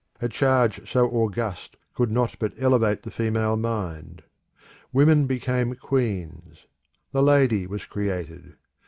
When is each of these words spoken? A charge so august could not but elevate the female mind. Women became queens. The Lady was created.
A 0.19 0.27
charge 0.27 0.91
so 0.91 1.07
august 1.11 1.77
could 1.93 2.09
not 2.09 2.35
but 2.39 2.53
elevate 2.57 3.03
the 3.03 3.11
female 3.11 3.55
mind. 3.55 4.23
Women 4.91 5.27
became 5.27 5.75
queens. 5.75 6.65
The 7.11 7.21
Lady 7.21 7.67
was 7.67 7.85
created. 7.85 8.55